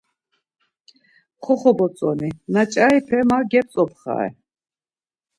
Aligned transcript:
Koxobotzoni, 1.43 2.29
na 2.53 2.61
ç̌aripe 2.71 3.19
ma 3.29 3.37
gep̌tzopxare. 3.51 4.29